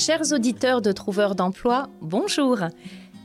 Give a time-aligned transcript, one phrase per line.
[0.00, 2.56] Chers auditeurs de Trouveurs d'emploi, bonjour.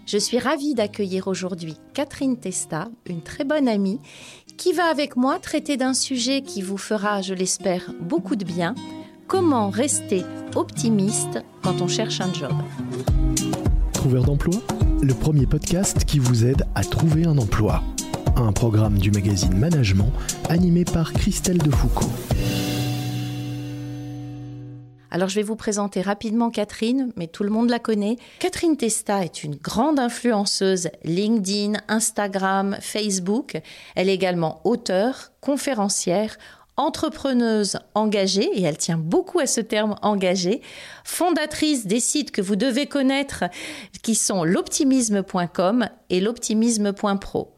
[0.05, 4.01] Je suis ravie d'accueillir aujourd'hui Catherine Testa, une très bonne amie,
[4.57, 8.75] qui va avec moi traiter d'un sujet qui vous fera, je l'espère, beaucoup de bien.
[9.25, 12.51] Comment rester optimiste quand on cherche un job?
[13.93, 14.59] Trouveurs d'emploi,
[15.01, 17.83] le premier podcast qui vous aide à trouver un emploi.
[18.35, 20.11] Un programme du magazine Management
[20.49, 22.11] animé par Christelle Defoucault.
[25.15, 28.17] Alors je vais vous présenter rapidement Catherine, mais tout le monde la connaît.
[28.39, 33.61] Catherine Testa est une grande influenceuse LinkedIn, Instagram, Facebook.
[33.95, 36.37] Elle est également auteure, conférencière,
[36.75, 40.59] entrepreneuse engagée, et elle tient beaucoup à ce terme engagée,
[41.05, 43.45] fondatrice des sites que vous devez connaître,
[44.03, 47.55] qui sont l'optimisme.com et l'optimisme.pro.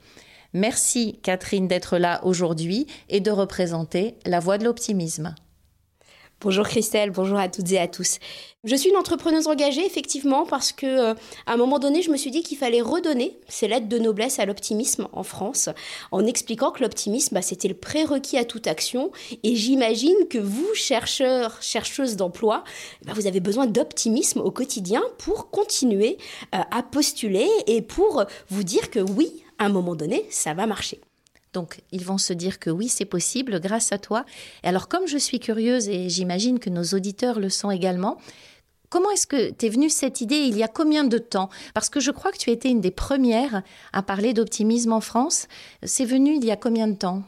[0.53, 5.33] Merci Catherine d'être là aujourd'hui et de représenter la voix de l'optimisme.
[6.39, 8.19] Bonjour Christelle, bonjour à toutes et à tous.
[8.63, 11.13] Je suis une entrepreneuse engagée effectivement parce que euh,
[11.47, 14.37] à un moment donné, je me suis dit qu'il fallait redonner ces lettres de noblesse
[14.37, 15.67] à l'optimisme en France
[16.11, 20.75] en expliquant que l'optimisme bah, c'était le prérequis à toute action et j'imagine que vous
[20.75, 22.63] chercheurs, chercheuses d'emploi,
[23.03, 26.19] bah, vous avez besoin d'optimisme au quotidien pour continuer
[26.53, 30.67] euh, à postuler et pour vous dire que oui, à un moment donné, ça va
[30.67, 31.01] marcher.
[31.57, 34.25] Donc, ils vont se dire que oui, c'est possible grâce à toi.
[34.63, 38.19] Et alors, comme je suis curieuse et j'imagine que nos auditeurs le sont également,
[38.89, 41.49] comment est-ce que t'es venue cette idée il y a combien de temps?
[41.73, 45.47] Parce que je crois que tu étais une des premières à parler d'optimisme en France.
[45.81, 47.23] C'est venu il y a combien de temps?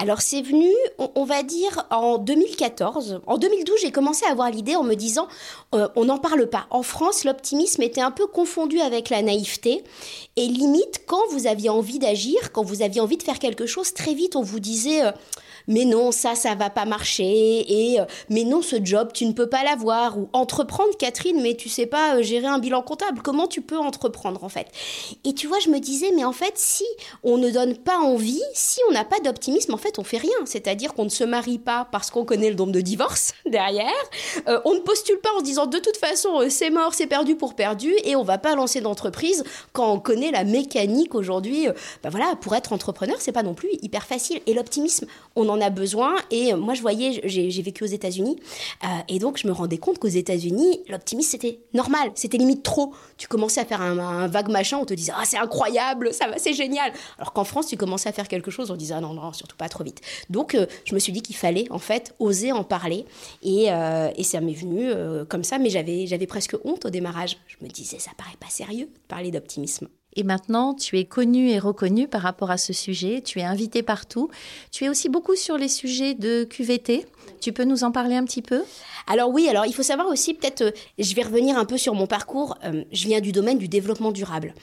[0.00, 3.20] Alors c'est venu, on, va dire, en 2014.
[3.26, 5.28] En 2012, j'ai commencé à avoir l'idée en me disant,
[5.74, 6.66] euh, on n'en parle pas.
[6.70, 9.84] En France, l'optimisme était un peu confondu avec la naïveté.
[10.36, 13.92] Et limite, quand vous aviez envie d'agir, quand vous aviez envie de faire quelque chose,
[13.92, 15.04] très vite, on vous disait...
[15.04, 15.12] Euh,
[15.68, 19.32] mais non, ça, ça va pas marcher, et euh, mais non, ce job, tu ne
[19.32, 23.20] peux pas l'avoir, ou entreprendre, Catherine, mais tu sais pas euh, gérer un bilan comptable,
[23.22, 24.66] comment tu peux entreprendre en fait?
[25.24, 26.84] Et tu vois, je me disais, mais en fait, si
[27.22, 30.30] on ne donne pas envie, si on n'a pas d'optimisme, en fait, on fait rien.
[30.44, 33.90] C'est-à-dire qu'on ne se marie pas parce qu'on connaît le nombre de divorces derrière,
[34.48, 37.36] euh, on ne postule pas en se disant de toute façon, c'est mort, c'est perdu
[37.36, 41.66] pour perdu, et on va pas lancer d'entreprise quand on connaît la mécanique aujourd'hui.
[42.02, 44.40] bah voilà, pour être entrepreneur, c'est pas non plus hyper facile.
[44.46, 45.06] Et l'optimisme,
[45.36, 46.16] on en a besoin.
[46.30, 48.36] Et moi, je voyais, j'ai vécu aux États-Unis,
[48.84, 52.94] euh, et donc je me rendais compte qu'aux États-Unis, l'optimisme c'était normal, c'était limite trop.
[53.16, 56.38] Tu commençais à faire un, vague machin, on te disait ah c'est incroyable, ça va,
[56.38, 56.92] c'est génial.
[57.18, 59.56] Alors qu'en France, tu commençais à faire quelque chose, on disait ah non non surtout
[59.56, 60.00] pas trop vite.
[60.28, 63.04] Donc euh, je me suis dit qu'il fallait en fait oser en parler,
[63.42, 64.90] et, euh, et ça m'est venu
[65.28, 67.38] comme ça, mais j'avais presque honte au démarrage.
[67.46, 69.88] Je me disais ça paraît pas sérieux de parler d'optimisme.
[70.16, 73.22] Et maintenant, tu es connu et reconnu par rapport à ce sujet.
[73.22, 74.28] Tu es invité partout.
[74.72, 77.06] Tu es aussi beaucoup sur les sujets de QVT.
[77.40, 78.62] Tu peux nous en parler un petit peu?
[79.06, 81.94] Alors oui, alors il faut savoir aussi, peut-être, euh, je vais revenir un peu sur
[81.94, 82.56] mon parcours.
[82.64, 84.54] Euh, je viens du domaine du développement durable.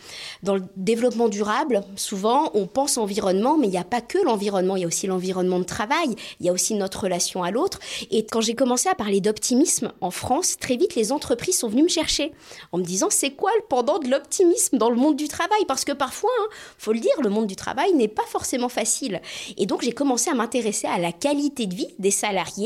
[0.43, 4.75] Dans le développement durable, souvent, on pense environnement, mais il n'y a pas que l'environnement.
[4.75, 6.15] Il y a aussi l'environnement de travail.
[6.39, 7.79] Il y a aussi notre relation à l'autre.
[8.11, 11.83] Et quand j'ai commencé à parler d'optimisme en France, très vite, les entreprises sont venues
[11.83, 12.31] me chercher
[12.71, 15.65] en me disant, c'est quoi le pendant de l'optimisme dans le monde du travail?
[15.67, 19.21] Parce que parfois, hein, faut le dire, le monde du travail n'est pas forcément facile.
[19.57, 22.56] Et donc, j'ai commencé à m'intéresser à la qualité de vie des salariés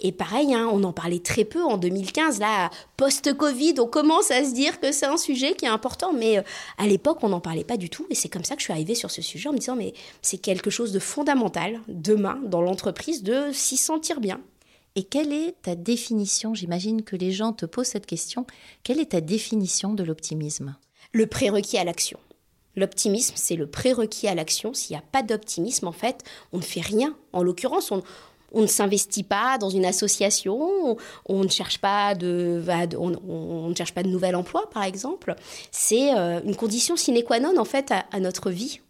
[0.00, 2.38] et pareil, hein, on en parlait très peu en 2015.
[2.38, 6.12] Là, post-Covid, on commence à se dire que c'est un sujet qui est important.
[6.12, 6.42] Mais euh,
[6.78, 8.06] à l'époque, on n'en parlait pas du tout.
[8.10, 9.94] Et c'est comme ça que je suis arrivée sur ce sujet en me disant, mais
[10.22, 14.40] c'est quelque chose de fondamental demain dans l'entreprise de s'y sentir bien.
[14.96, 16.54] Et quelle est ta définition?
[16.54, 18.46] J'imagine que les gens te posent cette question.
[18.84, 20.76] Quelle est ta définition de l'optimisme?
[21.12, 22.18] Le prérequis à l'action.
[22.76, 24.74] L'optimisme, c'est le prérequis à l'action.
[24.74, 27.16] S'il n'y a pas d'optimisme, en fait, on ne fait rien.
[27.32, 28.02] En l'occurrence, on,
[28.54, 32.62] on ne s'investit pas dans une association, on, ne cherche pas de,
[32.98, 35.34] on, ne cherche pas de nouvel emploi, par exemple.
[35.70, 38.80] C'est euh, une condition sine qua non en fait à, notre vie.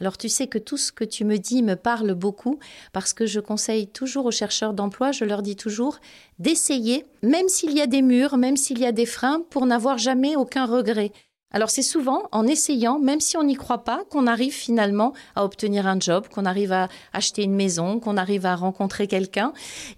[0.00, 2.58] Alors tu sais que tout ce que tu me dis me parle beaucoup
[2.92, 6.00] parce que je conseille toujours aux chercheurs d'emploi, je leur dis toujours
[6.40, 9.98] d'essayer, même s'il y a des murs, même s'il y a des freins, pour n'avoir
[9.98, 11.12] jamais aucun regret.
[11.54, 15.44] Alors c'est souvent en essayant, même si on n'y croit pas, qu'on arrive finalement à
[15.44, 19.52] obtenir un job, qu'on arrive à acheter une maison, qu'on arrive à rencontrer quelqu'un.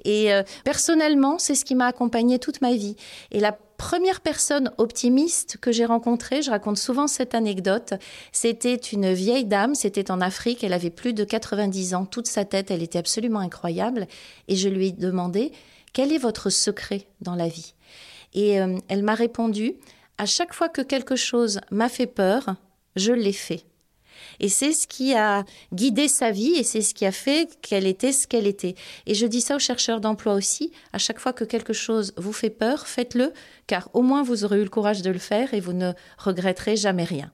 [0.05, 2.95] Et euh, personnellement, c'est ce qui m'a accompagnée toute ma vie.
[3.31, 7.95] Et la première personne optimiste que j'ai rencontrée, je raconte souvent cette anecdote,
[8.33, 12.45] c'était une vieille dame, c'était en Afrique, elle avait plus de 90 ans, toute sa
[12.45, 14.09] tête, elle était absolument incroyable.
[14.49, 15.53] Et je lui ai demandé,
[15.95, 17.73] quel est votre secret dans la vie?
[18.35, 19.77] Et euh, elle m'a répondu,
[20.19, 22.57] à chaque fois que quelque chose m'a fait peur,
[22.95, 23.65] je l'ai fait.
[24.41, 27.87] Et c'est ce qui a guidé sa vie et c'est ce qui a fait qu'elle
[27.87, 28.75] était ce qu'elle était.
[29.05, 30.73] Et je dis ça aux chercheurs d'emploi aussi.
[30.95, 33.33] À chaque fois que quelque chose vous fait peur, faites-le,
[33.67, 36.77] car au moins vous aurez eu le courage de le faire et vous ne regretterez
[36.77, 37.31] jamais rien.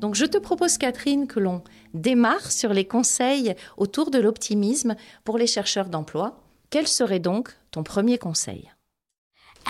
[0.00, 1.62] Donc je te propose, Catherine, que l'on
[1.94, 6.41] démarre sur les conseils autour de l'optimisme pour les chercheurs d'emploi.
[6.72, 8.72] Quel serait donc ton premier conseil?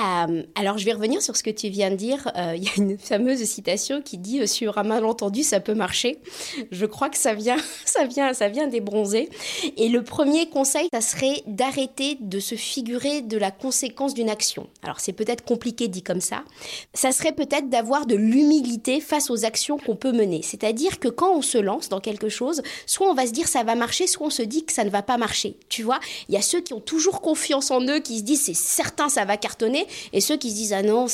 [0.01, 2.31] Euh, alors, je vais revenir sur ce que tu viens de dire.
[2.37, 5.75] Euh, il y a une fameuse citation qui dit euh, sur un malentendu, ça peut
[5.75, 6.19] marcher.
[6.71, 9.29] Je crois que ça vient, ça vient, ça vient des bronzés.
[9.77, 14.67] Et le premier conseil, ça serait d'arrêter de se figurer de la conséquence d'une action.
[14.83, 16.45] Alors, c'est peut-être compliqué dit comme ça.
[16.95, 20.43] Ça serait peut-être d'avoir de l'humilité face aux actions qu'on peut mener.
[20.43, 23.63] C'est-à-dire que quand on se lance dans quelque chose, soit on va se dire ça
[23.63, 25.57] va marcher, soit on se dit que ça ne va pas marcher.
[25.69, 28.43] Tu vois, il y a ceux qui ont toujours confiance en eux, qui se disent
[28.43, 29.82] c'est certain ça va cartonner
[30.13, 31.07] et ceux qui se disent ah non,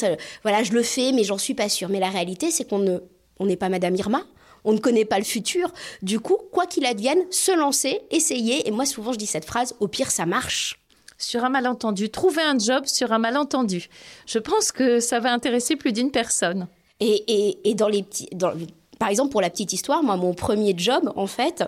[0.43, 1.89] voilà, je le fais, mais j'en suis pas sûre.
[1.89, 2.99] Mais la réalité, c'est qu'on ne,
[3.39, 4.23] on n'est pas Madame Irma.
[4.65, 5.73] On ne connaît pas le futur.
[6.03, 8.67] Du coup, quoi qu'il advienne, se lancer, essayer.
[8.69, 10.81] Et moi, souvent, je dis cette phrase au pire, ça marche
[11.19, 12.11] sur un malentendu.
[12.11, 13.89] Trouver un job sur un malentendu.
[14.27, 16.69] Je pense que ça va intéresser plus d'une personne.
[17.01, 18.53] Et, et, dans les petits, dans,
[18.99, 21.63] par exemple, pour la petite histoire, moi, mon premier job, en fait,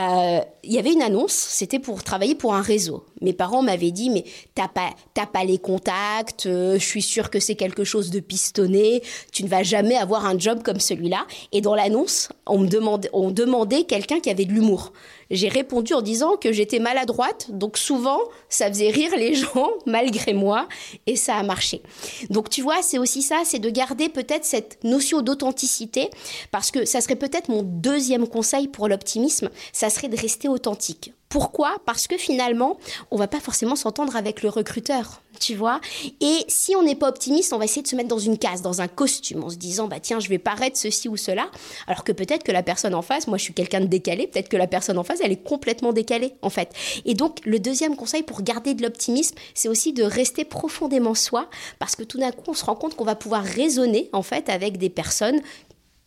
[0.00, 3.04] euh, il y avait une annonce, c'était pour travailler pour un réseau.
[3.20, 7.40] Mes parents m'avaient dit, mais t'as pas, pas les contacts, euh, je suis sûre que
[7.40, 9.02] c'est quelque chose de pistonné,
[9.32, 11.26] tu ne vas jamais avoir un job comme celui-là.
[11.52, 14.92] Et dans l'annonce, on me demandait, on demandait quelqu'un qui avait de l'humour
[15.30, 20.32] j'ai répondu en disant que j'étais maladroite, donc souvent ça faisait rire les gens malgré
[20.32, 20.68] moi
[21.06, 21.82] et ça a marché.
[22.30, 26.10] Donc tu vois, c'est aussi ça, c'est de garder peut-être cette notion d'authenticité
[26.50, 31.12] parce que ça serait peut-être mon deuxième conseil pour l'optimisme, ça serait de rester authentique.
[31.28, 31.76] Pourquoi?
[31.84, 32.78] Parce que finalement,
[33.10, 35.80] on va pas forcément s'entendre avec le recruteur, tu vois.
[36.20, 38.62] Et si on n'est pas optimiste, on va essayer de se mettre dans une case,
[38.62, 41.50] dans un costume, en se disant bah tiens, je vais paraître ceci ou cela,
[41.86, 44.48] alors que peut-être que la personne en face, moi je suis quelqu'un de décalé, peut-être
[44.48, 46.72] que la personne en face, elle est complètement décalée en fait.
[47.04, 51.48] Et donc le deuxième conseil pour garder de l'optimisme, c'est aussi de rester profondément soi,
[51.78, 54.48] parce que tout d'un coup, on se rend compte qu'on va pouvoir raisonner en fait
[54.48, 55.40] avec des personnes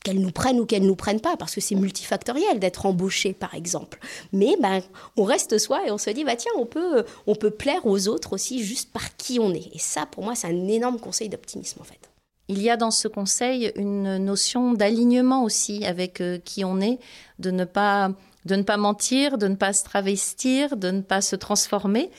[0.03, 3.53] qu'elles nous prennent ou qu'elles nous prennent pas, parce que c'est multifactoriel d'être embauché, par
[3.53, 4.00] exemple.
[4.33, 4.81] Mais ben,
[5.18, 8.07] on reste soi et on se dit, bah tiens, on peut, on peut plaire aux
[8.07, 9.69] autres aussi juste par qui on est.
[9.74, 12.09] Et ça, pour moi, c'est un énorme conseil d'optimisme, en fait.
[12.48, 17.00] Il y a dans ce conseil une notion d'alignement aussi avec euh, qui on est,
[17.39, 18.12] de ne pas
[18.45, 22.09] de ne pas mentir, de ne pas se travestir, de ne pas se transformer.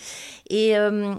[0.51, 1.15] Et euh,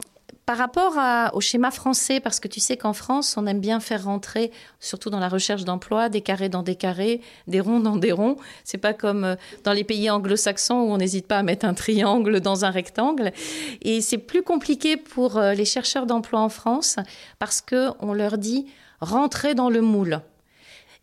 [0.46, 0.98] par rapport
[1.34, 5.10] au schéma français, parce que tu sais qu'en France, on aime bien faire rentrer, surtout
[5.10, 8.38] dans la recherche d'emploi, des carrés dans des carrés, des ronds dans des ronds.
[8.64, 11.74] C'est pas comme euh, dans les pays anglo-saxons où on n'hésite pas à mettre un
[11.74, 13.32] triangle dans un rectangle.
[13.82, 16.98] Et c'est plus compliqué pour euh, les chercheurs d'emploi en France
[17.40, 18.66] parce que on leur dit
[19.00, 20.22] rentrez dans le moule.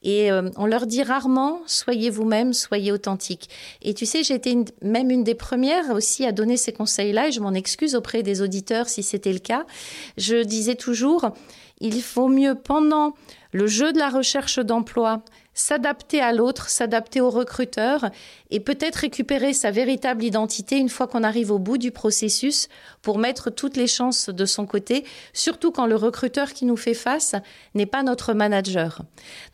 [0.03, 3.51] Et euh, on leur dit rarement, soyez vous-même, soyez authentique.
[3.83, 7.41] Et tu sais, été même une des premières aussi à donner ces conseils-là, et je
[7.41, 9.65] m'en excuse auprès des auditeurs si c'était le cas.
[10.17, 11.31] Je disais toujours,
[11.81, 13.15] il faut mieux pendant
[13.53, 15.23] le jeu de la recherche d'emploi,
[15.55, 18.11] s'adapter à l'autre, s'adapter au recruteur
[18.51, 22.69] et peut-être récupérer sa véritable identité une fois qu'on arrive au bout du processus
[23.03, 26.95] pour mettre toutes les chances de son côté, surtout quand le recruteur qui nous fait
[26.95, 27.35] face
[27.75, 29.03] n'est pas notre manager.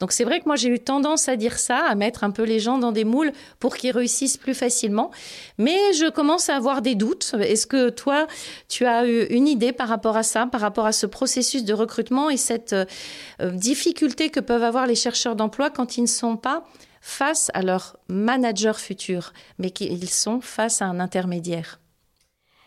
[0.00, 2.42] Donc c'est vrai que moi j'ai eu tendance à dire ça, à mettre un peu
[2.42, 5.10] les gens dans des moules pour qu'ils réussissent plus facilement,
[5.58, 7.34] mais je commence à avoir des doutes.
[7.40, 8.26] Est-ce que toi,
[8.68, 11.72] tu as eu une idée par rapport à ça, par rapport à ce processus de
[11.72, 16.36] recrutement et cette euh, difficulté que peuvent avoir les chercheurs d'emploi quand ils ne sont
[16.36, 16.64] pas
[17.06, 21.78] face à leur manager futur, mais qu'ils sont face à un intermédiaire.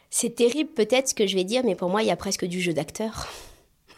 [0.09, 2.45] C'est terrible peut-être ce que je vais dire, mais pour moi, il y a presque
[2.45, 3.27] du jeu d'acteur.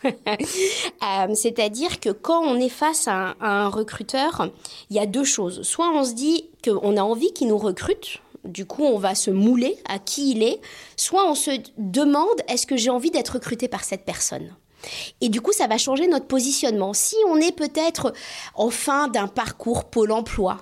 [0.04, 4.50] Euh, c'est-à-dire que quand on est face à un, recruteur,
[4.90, 5.62] il y a deux choses.
[5.62, 9.30] Soit on se dit qu'on a envie qu'il nous recrute, du coup on va se
[9.30, 10.60] mouler à qui il est,
[10.96, 14.56] soit on se demande est-ce que j'ai envie d'être recruté par cette personne?
[15.22, 16.94] Et du coup, ça va changer notre positionnement.
[16.94, 18.14] Si on est peut-être
[18.56, 20.58] en fin d'un parcours Pôle emploi,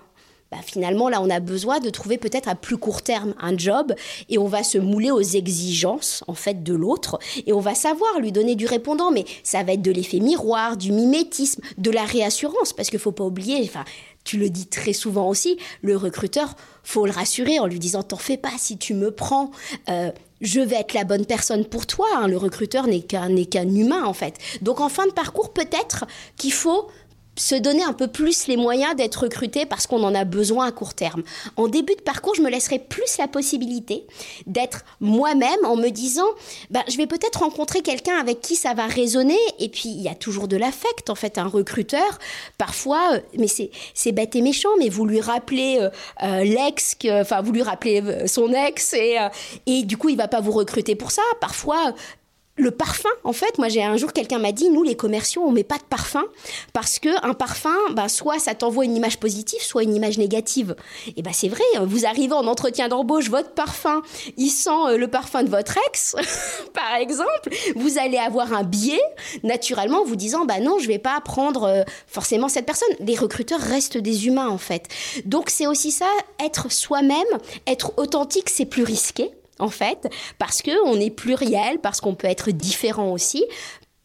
[0.51, 3.93] bah finalement, là, on a besoin de trouver peut-être à plus court terme un job
[4.29, 8.19] et on va se mouler aux exigences, en fait, de l'autre et on va savoir
[8.19, 12.03] lui donner du répondant, mais ça va être de l'effet miroir, du mimétisme, de la
[12.03, 13.85] réassurance, parce qu'il faut pas oublier, enfin,
[14.23, 18.17] tu le dis très souvent aussi, le recruteur, faut le rassurer en lui disant t'en
[18.17, 19.51] fais pas si tu me prends.
[19.89, 20.11] Euh,
[20.41, 22.07] je vais être la bonne personne pour toi.
[22.15, 22.27] Hein.
[22.27, 24.35] Le recruteur n'est qu'un n'est qu'un humain en fait.
[24.61, 26.05] Donc en fin de parcours, peut-être
[26.37, 26.87] qu'il faut
[27.39, 30.71] se donner un peu plus les moyens d'être recruté parce qu'on en a besoin à
[30.71, 31.23] court terme.
[31.55, 34.05] En début de parcours, je me laisserai plus la possibilité
[34.45, 36.27] d'être moi-même en me disant,
[36.69, 39.39] bah, je vais peut-être rencontrer quelqu'un avec qui ça va résonner.
[39.59, 42.19] Et puis, il y a toujours de l'affect, en fait, un recruteur.
[42.57, 45.89] Parfois, euh, mais c'est bête et méchant, mais vous lui rappelez euh,
[46.23, 49.17] euh, l'ex, enfin, vous lui rappelez son ex, et,
[49.65, 51.21] et du coup, il va pas vous recruter pour ça.
[51.39, 51.93] Parfois,
[52.59, 55.51] le parfum, en fait, moi j'ai un jour quelqu'un m'a dit, nous les commerciaux, on
[55.51, 56.25] met pas de parfum
[56.73, 60.75] parce que un parfum, bah, soit ça t'envoie une image positive, soit une image négative.
[61.15, 64.01] Et bah c'est vrai, hein, vous arrivez en entretien d'embauche, votre parfum,
[64.37, 66.15] il sent euh, le parfum de votre ex,
[66.73, 69.01] par exemple, vous allez avoir un biais
[69.43, 72.89] naturellement vous disant, bah non, je vais pas prendre euh, forcément cette personne.
[72.99, 74.87] Les recruteurs restent des humains en fait.
[75.25, 76.07] Donc c'est aussi ça,
[76.43, 77.23] être soi-même,
[77.67, 82.51] être authentique, c'est plus risqué en fait, parce qu'on est pluriel, parce qu'on peut être
[82.51, 83.45] différent aussi.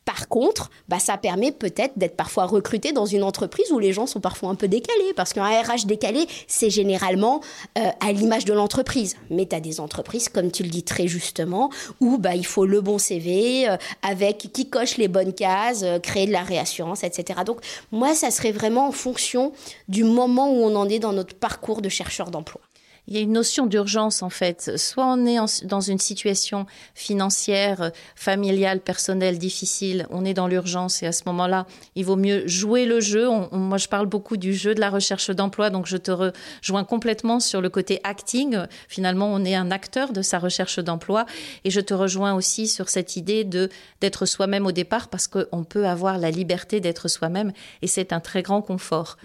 [0.05, 4.07] Par contre, bah, ça permet peut-être d'être parfois recruté dans une entreprise où les gens
[4.07, 7.41] sont parfois un peu décalés, parce qu'un RH décalé, c'est généralement
[7.79, 9.17] euh, à l'image de l'entreprise.
[9.31, 11.71] Mais tu as des entreprises, comme tu le dis très justement,
[12.01, 15.99] où bah, il faut le bon CV, euh, avec qui coche les bonnes cases, euh,
[15.99, 17.41] créer de la réassurance, etc.
[17.47, 19.53] Donc moi, ça serait vraiment en fonction
[19.89, 22.61] du moment où on en est dans notre parcours de chercheur d'emploi
[23.07, 24.73] il y a une notion d'urgence en fait.
[24.77, 31.07] Soit on est dans une situation financière, familiale, personnelle difficile, on est dans l'urgence et
[31.07, 33.29] à ce moment-là, il vaut mieux jouer le jeu.
[33.53, 37.41] moi, je parle beaucoup du jeu de la recherche d'emploi, donc je te rejoins complètement
[37.41, 38.59] sur le côté acting.
[38.89, 41.27] Finalement, on est un acteur de sa recherche d'emploi
[41.65, 43.69] et je te rejoins aussi sur cette idée de
[44.01, 48.21] d'être soi-même au départ parce qu'on peut avoir la liberté d'être soi-même et c'est un
[48.21, 49.17] très grand confort.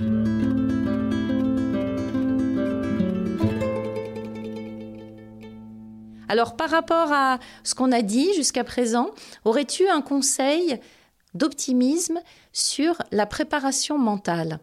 [6.29, 9.09] Alors par rapport à ce qu'on a dit jusqu'à présent,
[9.45, 10.79] aurais-tu un conseil
[11.33, 12.19] d'optimisme
[12.53, 14.59] sur la préparation mentale?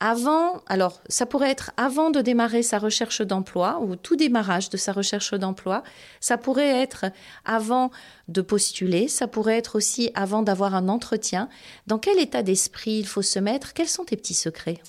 [0.00, 4.76] Avant, alors ça pourrait être avant de démarrer sa recherche d'emploi ou tout démarrage de
[4.76, 5.82] sa recherche d'emploi,
[6.20, 7.06] ça pourrait être
[7.44, 7.90] avant
[8.28, 11.48] de postuler, ça pourrait être aussi avant d'avoir un entretien.
[11.88, 13.74] Dans quel état d'esprit il faut se mettre?
[13.74, 14.80] Quels sont tes petits secrets?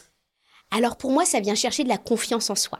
[0.71, 2.79] Alors pour moi, ça vient chercher de la confiance en soi.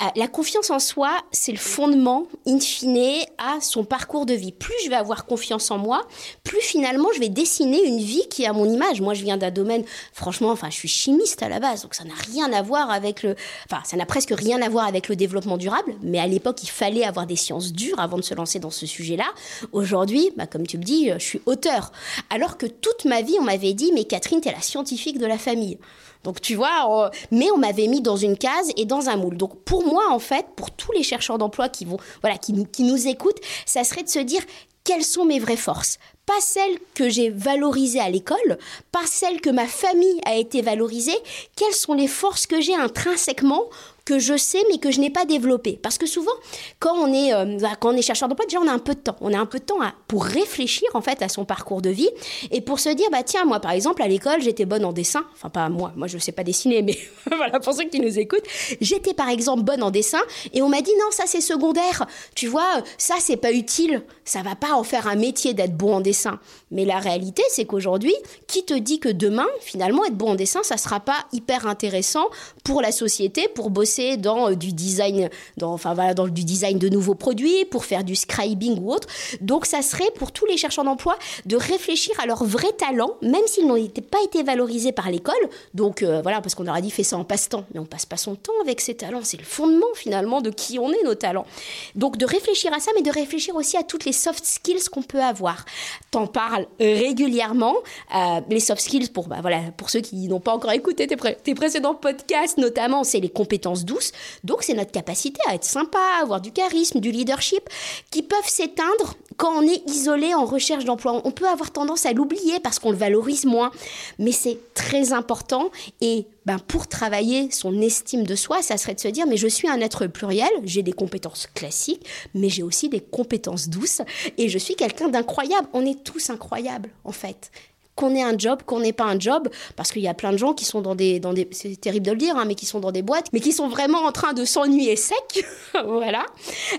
[0.00, 4.52] Euh, la confiance en soi, c'est le fondement, in fine, à son parcours de vie.
[4.52, 6.06] Plus je vais avoir confiance en moi,
[6.44, 9.02] plus finalement je vais dessiner une vie qui est à mon image.
[9.02, 12.04] Moi, je viens d'un domaine, franchement, enfin, je suis chimiste à la base, donc ça
[12.04, 13.36] n'a rien à voir avec le,
[13.70, 15.94] enfin, ça n'a presque rien à voir avec le développement durable.
[16.02, 18.86] Mais à l'époque, il fallait avoir des sciences dures avant de se lancer dans ce
[18.86, 19.26] sujet-là.
[19.72, 21.92] Aujourd'hui, bah, comme tu me dis, je suis auteur.
[22.30, 25.36] Alors que toute ma vie, on m'avait dit, mais Catherine, t'es la scientifique de la
[25.36, 25.78] famille.
[26.26, 29.36] Donc tu vois, mais on m'avait mis dans une case et dans un moule.
[29.36, 32.82] Donc pour moi, en fait, pour tous les chercheurs d'emploi qui vont, voilà, qui, qui
[32.82, 34.42] nous écoutent, ça serait de se dire
[34.82, 35.98] quelles sont mes vraies forces?
[36.26, 38.58] Pas celles que j'ai valorisées à l'école,
[38.90, 41.16] pas celles que ma famille a été valorisée,
[41.54, 43.62] quelles sont les forces que j'ai intrinsèquement
[44.06, 45.78] que je sais mais que je n'ai pas développé.
[45.82, 46.32] Parce que souvent,
[46.78, 48.94] quand on est, euh, bah, quand on est chercheur d'emploi, déjà on a un peu
[48.94, 49.16] de temps.
[49.20, 52.08] On a un peu de temps pour réfléchir en fait à son parcours de vie
[52.50, 55.26] et pour se dire, bah tiens, moi par exemple à l'école, j'étais bonne en dessin.
[55.34, 56.96] Enfin pas moi, moi je ne sais pas dessiner, mais
[57.36, 58.46] voilà pour ceux qui nous écoutent.
[58.80, 60.20] J'étais par exemple bonne en dessin
[60.54, 62.06] et on m'a dit, non, ça c'est secondaire.
[62.36, 64.04] Tu vois, ça c'est pas utile.
[64.24, 66.38] Ça va pas en faire un métier d'être bon en dessin.
[66.70, 68.14] Mais la réalité, c'est qu'aujourd'hui,
[68.46, 72.26] qui te dit que demain, finalement, être bon en dessin, ça sera pas hyper intéressant
[72.64, 76.78] pour la société, pour bosser dans euh, du design, dans, enfin voilà, dans du design
[76.78, 79.08] de nouveaux produits, pour faire du scribing ou autre.
[79.40, 83.46] Donc ça serait pour tous les chercheurs d'emploi de réfléchir à leurs vrais talents, même
[83.46, 83.76] s'ils n'ont
[84.10, 85.34] pas été valorisés par l'école.
[85.74, 88.06] Donc euh, voilà, parce qu'on leur a dit fait ça en passe-temps, mais on passe
[88.06, 89.20] pas son temps avec ces talents.
[89.22, 91.46] C'est le fondement finalement de qui on est, nos talents.
[91.94, 95.02] Donc de réfléchir à ça, mais de réfléchir aussi à toutes les soft skills qu'on
[95.02, 95.64] peut avoir.
[96.10, 97.74] T'en parles régulièrement.
[98.14, 101.16] Euh, les soft skills, pour, bah, voilà, pour ceux qui n'ont pas encore écouté tes,
[101.16, 104.12] tes précédents podcasts, notamment, c'est les compétences douce.
[104.44, 107.62] Donc c'est notre capacité à être sympa, à avoir du charisme, du leadership,
[108.10, 111.22] qui peuvent s'éteindre quand on est isolé en recherche d'emploi.
[111.24, 113.70] On peut avoir tendance à l'oublier parce qu'on le valorise moins,
[114.18, 119.00] mais c'est très important et ben, pour travailler son estime de soi, ça serait de
[119.00, 122.88] se dire mais je suis un être pluriel, j'ai des compétences classiques, mais j'ai aussi
[122.88, 124.02] des compétences douces
[124.38, 125.68] et je suis quelqu'un d'incroyable.
[125.72, 127.50] On est tous incroyables en fait
[127.96, 130.36] qu'on ait un job, qu'on n'ait pas un job, parce qu'il y a plein de
[130.36, 132.66] gens qui sont dans des, dans des c'est terrible de le dire, hein, mais qui
[132.66, 135.44] sont dans des boîtes, mais qui sont vraiment en train de s'ennuyer sec,
[135.86, 136.26] voilà,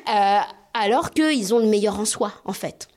[0.09, 0.39] euh,
[0.73, 2.87] alors qu'ils ont le meilleur en soi, en fait.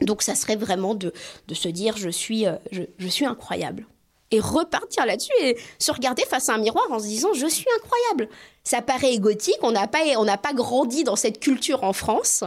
[0.00, 1.12] Donc ça serait vraiment de,
[1.48, 3.86] de se dire je suis, euh, je, suis incroyable.
[4.30, 7.66] Et repartir là-dessus et se regarder face à un miroir en se disant je suis
[7.76, 8.28] incroyable.
[8.64, 12.42] Ça paraît égotique, on n'a pas, on n'a pas grandi dans cette culture en France,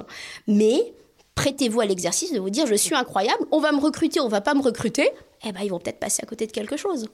[0.47, 0.93] mais
[1.37, 4.41] prêtez-vous à l'exercice de vous dire je suis incroyable, on va me recruter, on va
[4.41, 5.09] pas me recruter,
[5.45, 7.07] eh ben ils vont peut-être passer à côté de quelque chose.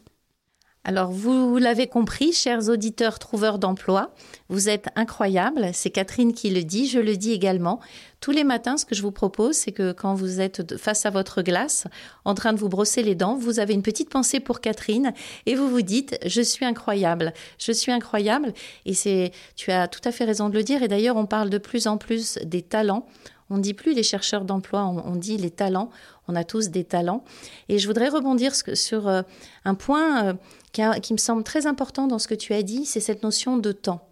[0.85, 4.13] Alors, vous l'avez compris, chers auditeurs trouveurs d'emploi,
[4.49, 5.69] vous êtes incroyables.
[5.71, 7.79] C'est Catherine qui le dit, je le dis également.
[8.19, 11.09] Tous les matins, ce que je vous propose, c'est que quand vous êtes face à
[11.09, 11.87] votre glace,
[12.25, 15.13] en train de vous brosser les dents, vous avez une petite pensée pour Catherine
[15.45, 18.53] et vous vous dites Je suis incroyable, je suis incroyable.
[18.85, 20.83] Et c'est, tu as tout à fait raison de le dire.
[20.83, 23.05] Et d'ailleurs, on parle de plus en plus des talents.
[23.53, 25.91] On ne dit plus les chercheurs d'emploi, on, dit les talents.
[26.27, 27.23] On a tous des talents.
[27.69, 29.21] Et je voudrais rebondir sur euh,
[29.63, 30.33] un point euh,
[30.71, 33.71] qui, me semble très important dans ce que tu as dit, c'est cette notion de
[33.71, 34.09] temps.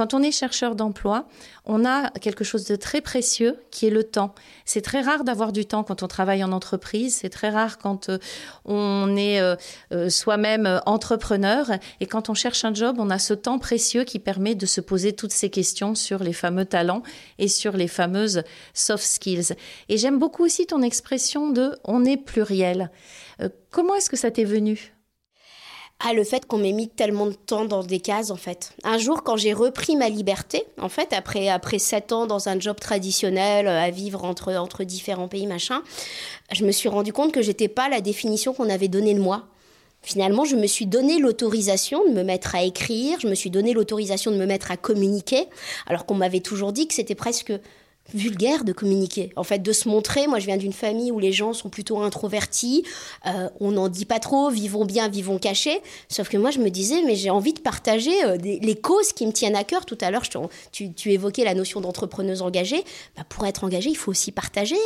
[0.00, 1.28] Quand on est chercheur d'emploi,
[1.66, 4.34] on a quelque chose de très précieux qui est le temps.
[4.64, 8.08] C'est très rare d'avoir du temps quand on travaille en entreprise, c'est très rare quand
[8.08, 8.16] euh,
[8.64, 9.56] on est euh,
[9.92, 11.66] euh, soi-même entrepreneur
[12.00, 14.80] et quand on cherche un job, on a ce temps précieux qui permet de se
[14.80, 17.02] poser toutes ces questions sur les fameux talents
[17.38, 18.42] et sur les fameuses
[18.72, 19.52] soft skills.
[19.90, 22.90] Et j'aime beaucoup aussi ton expression de on est pluriel.
[23.70, 24.94] comment est-ce que ça t'est venu?
[26.02, 28.72] Ah, le fait qu'on m'ait mis tellement de temps dans des cases, en fait.
[28.84, 32.58] Un jour, quand j'ai repris ma liberté, en fait, après, après sept ans dans un
[32.58, 35.82] job traditionnel, euh, à vivre entre, entre différents pays, machin,
[36.52, 39.44] je me suis rendu compte que j'étais pas la définition qu'on avait donnée de moi.
[40.02, 43.74] Finalement, je me suis donné l'autorisation de me mettre à écrire, je me suis donné
[43.74, 45.48] l'autorisation de me mettre à communiquer,
[45.86, 47.52] alors qu'on m'avait toujours dit que c'était presque
[48.14, 50.26] vulgaire de communiquer, en fait, de se montrer.
[50.26, 52.84] Moi, je viens d'une famille où les gens sont plutôt introvertis,
[53.26, 55.80] euh, on n'en dit pas trop, vivons bien, vivons cachés.
[56.08, 59.26] Sauf que moi, je me disais, mais j'ai envie de partager euh, les causes qui
[59.26, 59.86] me tiennent à cœur.
[59.86, 60.24] Tout à l'heure,
[60.72, 62.84] tu, évoquais la notion d'entrepreneuse engagée.
[63.16, 64.76] Bah, pour être engagé, il faut aussi partager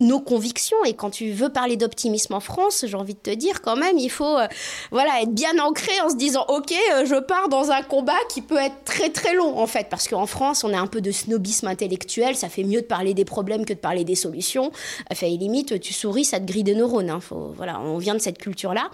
[0.00, 0.76] nos convictions.
[0.84, 3.98] Et quand tu veux parler d'optimisme en France, j'ai envie de te dire quand même,
[3.98, 4.46] il faut euh,
[4.90, 8.42] voilà être bien ancré en se disant ok, euh, je pars dans un combat qui
[8.42, 11.10] peut être très très long en fait, parce qu'en France, on a un peu de
[11.10, 12.36] snobisme intellectuel.
[12.36, 14.72] Ça fait mieux de parler des problèmes que de parler des solutions.
[15.10, 17.10] Enfin, limite, tu souris, ça te grille des neurones.
[17.10, 17.20] Hein.
[17.20, 18.90] Faut, voilà, on vient de cette culture-là.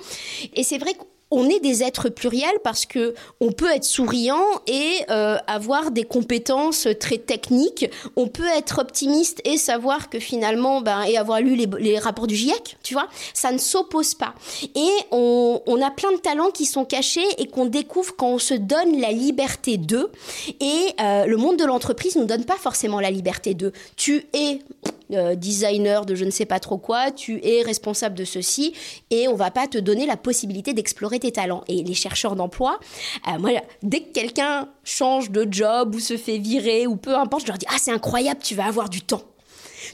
[0.54, 4.44] Et c'est vrai que on est des êtres pluriels parce que on peut être souriant
[4.66, 7.90] et euh, avoir des compétences très techniques.
[8.14, 12.36] On peut être optimiste et savoir que finalement, ben, et avoir lu les, rapports du
[12.36, 14.34] GIEC, tu vois, ça ne s'oppose pas.
[14.74, 18.54] Et on, a plein de talents qui sont cachés et qu'on découvre quand on se
[18.54, 20.10] donne la liberté d'eux.
[20.60, 23.72] Et euh, le monde de l'entreprise nous donne pas forcément la liberté d'eux.
[23.96, 24.60] Tu es
[25.12, 28.74] euh, designer de je ne sais pas trop quoi, tu es responsable de ceci
[29.10, 31.64] et on va pas te donner la possibilité d'explorer tes talents.
[31.68, 32.78] Et les chercheurs d'emploi,
[33.28, 33.50] euh, moi,
[33.82, 37.58] dès que quelqu'un change de job ou se fait virer ou peu importe, je leur
[37.58, 39.22] dis ah c'est incroyable, tu vas avoir du temps.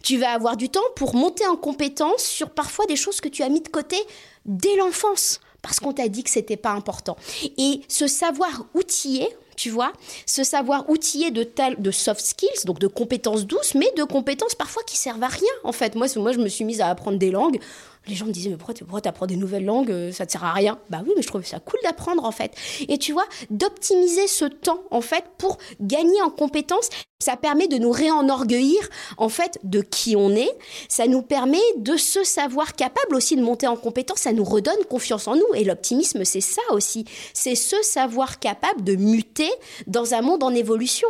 [0.03, 3.43] Tu vas avoir du temps pour monter en compétence sur parfois des choses que tu
[3.43, 3.97] as mis de côté
[4.47, 7.17] dès l'enfance parce qu'on t'a dit que c'était pas important.
[7.57, 9.93] Et ce savoir outiller, tu vois,
[10.27, 11.47] ce savoir outiller de,
[11.79, 15.53] de soft skills, donc de compétences douces, mais de compétences parfois qui servent à rien,
[15.65, 15.95] en fait.
[15.95, 17.61] Moi, moi je me suis mise à apprendre des langues
[18.07, 20.45] les gens me disaient, mais pourquoi tu apprends des nouvelles langues euh, Ça te sert
[20.45, 20.79] à rien?
[20.91, 22.53] Bah oui, mais je trouve ça cool d'apprendre en fait.
[22.89, 26.89] Et tu vois, d'optimiser ce temps en fait pour gagner en compétences,
[27.21, 28.81] ça permet de nous réenorgueillir
[29.17, 30.51] en fait de qui on est.
[30.89, 34.21] Ça nous permet de se savoir capable aussi de monter en compétences.
[34.21, 35.55] Ça nous redonne confiance en nous.
[35.55, 37.05] Et l'optimisme, c'est ça aussi.
[37.33, 39.51] C'est se savoir capable de muter
[39.87, 41.09] dans un monde en évolution.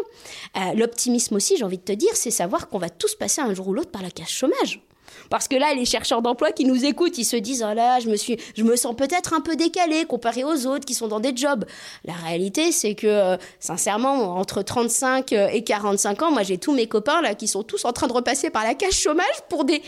[0.57, 3.55] Euh, l'optimisme aussi, j'ai envie de te dire, c'est savoir qu'on va tous passer un
[3.55, 4.81] jour ou l'autre par la case chômage.
[5.31, 8.09] Parce que là, les chercheurs d'emploi qui nous écoutent, ils se disent oh là, je
[8.09, 11.21] me suis, je me sens peut-être un peu décalé comparé aux autres qui sont dans
[11.21, 11.65] des jobs.
[12.05, 16.73] La réalité, c'est que euh, sincèrement, entre 35 euh, et 45 ans, moi, j'ai tous
[16.73, 19.65] mes copains là qui sont tous en train de repasser par la cage chômage pour
[19.65, 19.83] des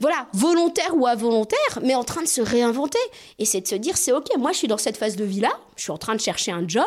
[0.00, 2.98] voilà, volontaires ou involontaires, mais en train de se réinventer.
[3.38, 5.52] Et c'est de se dire, c'est ok, moi je suis dans cette phase de vie-là,
[5.76, 6.84] je suis en train de chercher un job.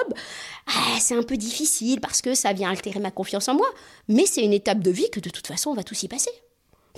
[0.68, 3.68] Ah, c'est un peu difficile parce que ça vient altérer ma confiance en moi,
[4.08, 6.32] mais c'est une étape de vie que de toute façon on va tous y passer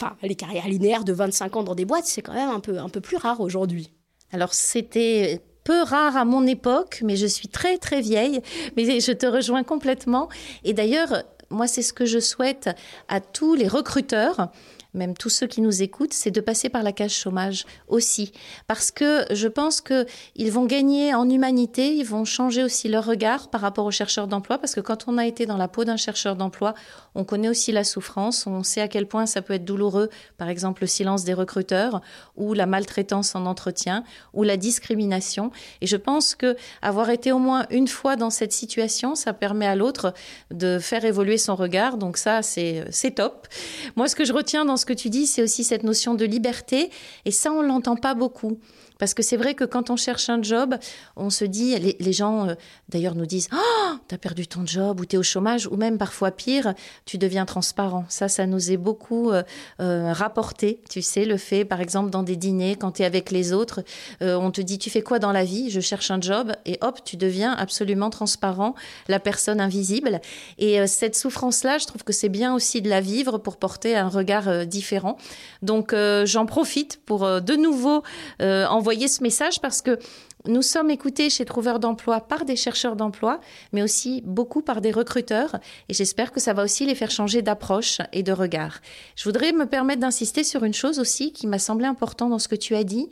[0.01, 2.77] enfin, les carrières linéaires de 25 ans dans des boîtes, c'est quand même un peu,
[2.79, 3.91] un peu plus rare aujourd'hui.
[4.31, 8.41] Alors, c'était peu rare à mon époque, mais je suis très très vieille,
[8.75, 10.29] mais je te rejoins complètement.
[10.63, 12.69] Et d'ailleurs, moi, c'est ce que je souhaite
[13.07, 14.49] à tous les recruteurs
[14.93, 18.31] même tous ceux qui nous écoutent, c'est de passer par la cage chômage aussi.
[18.67, 23.49] Parce que je pense qu'ils vont gagner en humanité, ils vont changer aussi leur regard
[23.49, 25.97] par rapport aux chercheurs d'emploi, parce que quand on a été dans la peau d'un
[25.97, 26.73] chercheur d'emploi,
[27.15, 30.49] on connaît aussi la souffrance, on sait à quel point ça peut être douloureux, par
[30.49, 32.01] exemple le silence des recruteurs,
[32.35, 35.51] ou la maltraitance en entretien, ou la discrimination.
[35.81, 39.67] Et je pense que avoir été au moins une fois dans cette situation, ça permet
[39.67, 40.13] à l'autre
[40.51, 41.97] de faire évoluer son regard.
[41.97, 43.47] Donc ça, c'est top.
[43.95, 46.25] Moi, ce que je retiens dans ce que tu dis, c'est aussi cette notion de
[46.25, 46.89] liberté.
[47.25, 48.59] Et ça, on l'entend pas beaucoup.
[48.99, 50.75] Parce que c'est vrai que quand on cherche un job,
[51.15, 52.55] on se dit, les, gens euh,
[52.89, 56.31] d'ailleurs nous disent, oh, t'as perdu ton job ou t'es au chômage, ou même parfois
[56.31, 56.73] pire,
[57.05, 58.03] tu deviens transparent.
[58.09, 59.43] Ça, ça nous est beaucoup euh,
[59.79, 60.81] euh, rapporté.
[60.89, 63.81] Tu sais, le fait, par exemple, dans des dîners, quand tu es avec les autres,
[64.21, 65.69] on te dit, tu fais quoi dans la vie?
[65.69, 68.75] Je cherche un job, et hop, tu deviens absolument transparent,
[69.07, 70.19] la personne invisible.
[70.57, 74.09] Et cette souffrance-là, je trouve que c'est bien aussi de la vivre pour porter un
[74.09, 75.17] regard différent.
[75.61, 78.03] Donc, j'en profite pour de nouveau
[78.39, 79.99] envoyer envoyer ce message parce que
[80.47, 83.39] nous sommes écoutés chez Trouveurs d'emploi par des chercheurs d'emploi,
[83.71, 87.43] mais aussi beaucoup par des recruteurs, et j'espère que ça va aussi les faire changer
[87.43, 88.79] d'approche et de regard.
[89.15, 92.47] Je voudrais me permettre d'insister sur une chose aussi qui m'a semblé important dans ce
[92.47, 93.09] que tu as dit,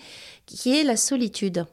[0.47, 1.67] qui est la solitude.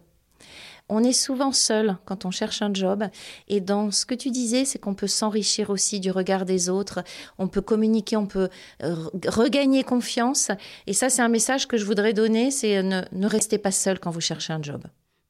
[0.89, 3.05] On est souvent seul quand on cherche un job.
[3.49, 7.03] Et dans ce que tu disais, c'est qu'on peut s'enrichir aussi du regard des autres.
[7.39, 8.49] On peut communiquer, on peut
[8.83, 8.95] euh,
[9.29, 10.51] regagner confiance.
[10.87, 13.99] Et ça, c'est un message que je voudrais donner, c'est ne, ne restez pas seul
[13.99, 14.85] quand vous cherchez un job.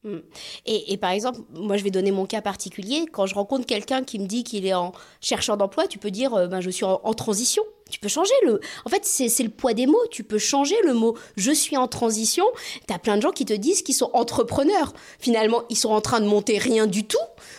[0.05, 0.19] Mm.
[0.65, 3.05] Et, par exemple, moi je vais donner mon cas particulier.
[3.11, 6.33] Quand je rencontre quelqu'un qui me dit qu'il est en chercheur d'emploi, tu peux dire
[6.33, 7.63] euh, ben, je suis en, transition.
[7.91, 8.59] Tu peux changer le.
[8.85, 10.01] En fait, c'est le poids des mots.
[10.09, 12.45] Tu peux changer le mot je suis en transition.
[12.87, 14.93] Tu as plein de gens qui te disent qu'ils sont entrepreneurs.
[15.19, 17.17] Finalement, ils sont en train de monter rien du tout.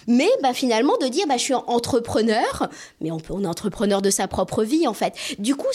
[0.08, 2.68] Mais bah, finalement, de dire bah, je suis entrepreneur.
[3.00, 5.14] Mais on, peut, on est entrepreneur de sa propre vie, en fait.
[5.38, 5.68] Du coup,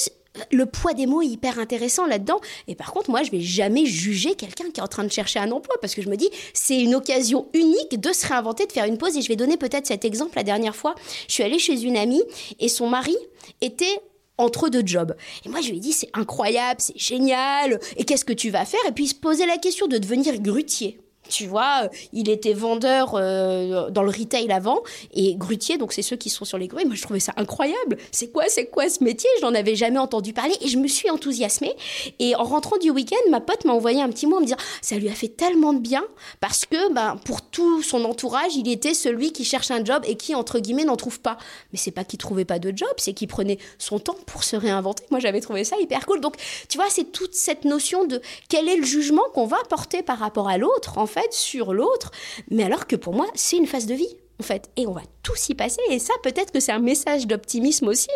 [0.51, 2.41] le poids des mots est hyper intéressant là-dedans.
[2.67, 5.39] Et par contre, moi, je vais jamais juger quelqu'un qui est en train de chercher
[5.39, 8.71] un emploi parce que je me dis, c'est une occasion unique de se réinventer, de
[8.73, 9.15] faire une pause.
[9.15, 10.33] Et je vais donner peut-être cet exemple.
[10.35, 10.95] La dernière fois,
[11.29, 12.23] je suis allée chez une amie
[12.59, 13.15] et son mari
[13.61, 14.01] était
[14.41, 15.15] entre deux jobs.
[15.45, 17.79] Et moi, je lui ai dit, c'est incroyable, c'est génial.
[17.97, 18.79] Et qu'est-ce que tu vas faire?
[18.87, 20.99] Et puis, il se posait la question de devenir grutier.
[21.31, 26.17] Tu vois, il était vendeur euh, dans le retail avant et grutier, donc c'est ceux
[26.17, 26.83] qui sont sur les grues.
[26.83, 27.97] Moi, je trouvais ça incroyable.
[28.11, 29.29] C'est quoi, c'est quoi ce métier?
[29.39, 31.73] Je n'en avais jamais entendu parler et je me suis enthousiasmée.
[32.19, 34.57] Et en rentrant du week-end, ma pote m'a envoyé un petit mot en me disant
[34.81, 36.03] ça lui a fait tellement de bien
[36.41, 40.17] parce que ben, pour tout son entourage, il était celui qui cherche un job et
[40.17, 41.37] qui, entre guillemets, n'en trouve pas.
[41.71, 44.57] Mais c'est pas qu'il trouvait pas de job, c'est qu'il prenait son temps pour se
[44.57, 45.05] réinventer.
[45.11, 46.19] Moi, j'avais trouvé ça hyper cool.
[46.19, 46.35] Donc,
[46.67, 50.19] tu vois, c'est toute cette notion de quel est le jugement qu'on va porter par
[50.19, 52.11] rapport à l'autre, en fait sur l'autre,
[52.49, 54.17] mais alors que pour moi, c'est une phase de vie.
[54.39, 55.81] En fait, et on va tous y passer.
[55.91, 58.09] Et ça, peut-être que c'est un message d'optimisme aussi,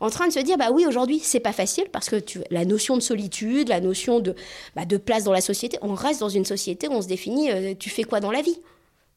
[0.00, 2.64] en train de se dire, bah oui, aujourd'hui, c'est pas facile parce que tu, la
[2.64, 4.34] notion de solitude, la notion de,
[4.74, 7.50] bah, de place dans la société, on reste dans une société où on se définit,
[7.50, 8.58] euh, tu fais quoi dans la vie?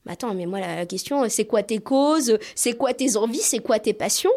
[0.06, 2.38] Bah, Attends, mais moi, la question, c'est quoi tes causes?
[2.56, 3.40] C'est quoi tes envies?
[3.40, 4.34] C'est quoi tes passions?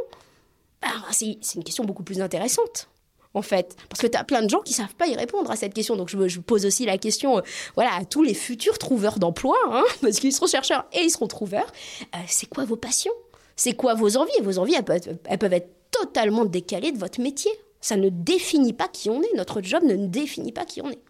[0.81, 2.89] Bah, C'est une question beaucoup plus intéressante
[3.35, 5.57] en fait Parce que tu as plein de gens qui savent pas y répondre à
[5.57, 5.97] cette question.
[5.97, 7.43] Donc je, je pose aussi la question euh,
[7.75, 11.29] voilà, à tous les futurs trouveurs d'emploi, hein, parce qu'ils seront chercheurs et ils seront
[11.29, 11.71] trouveurs.
[12.15, 13.13] Euh, c'est quoi vos passions?
[13.57, 14.33] C'est quoi vos envies?
[14.43, 17.51] Vos envies, elles peuvent, elles peuvent être totalement décalées de votre métier.
[17.81, 19.37] Ça ne définit pas qui on est.
[19.37, 21.03] Notre job ne définit pas qui on est.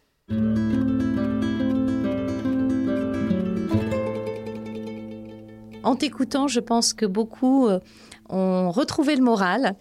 [5.84, 7.80] En t'écoutant, je pense que beaucoup euh,
[8.28, 9.74] ont retrouvé le moral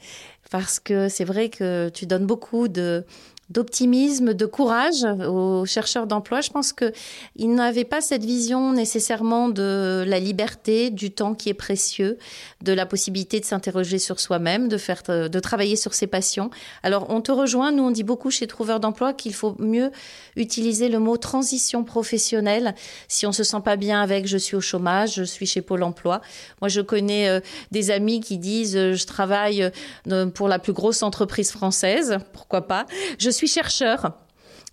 [0.52, 3.06] parce que c'est vrai que tu donnes beaucoup de
[3.52, 6.42] d'optimisme, de courage aux chercheurs d'emploi.
[6.42, 11.54] Je pense qu'ils n'avaient pas cette vision nécessairement de la liberté, du temps qui est
[11.54, 12.18] précieux,
[12.62, 16.50] de la possibilité de s'interroger sur soi-même, de faire, de travailler sur ses passions.
[16.84, 17.72] Alors, on te rejoint.
[17.72, 19.92] Nous, on dit beaucoup chez Trouveurs d'emploi qu'il faut mieux
[20.36, 22.74] utiliser le mot transition professionnelle
[23.08, 25.84] si on se sent pas bien avec je suis au chômage, je suis chez Pôle
[25.84, 26.22] emploi.
[26.62, 27.40] Moi, je connais euh,
[27.72, 29.70] des amis qui disent euh, je travaille
[30.10, 32.18] euh, pour la plus grosse entreprise française.
[32.34, 32.86] Pourquoi pas?
[33.20, 34.14] Je chercheur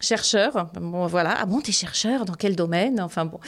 [0.00, 0.68] chercheur.
[0.74, 1.34] Bon, voilà.
[1.38, 3.00] Ah bon, t'es chercheur dans quel domaine?
[3.00, 3.40] Enfin bon.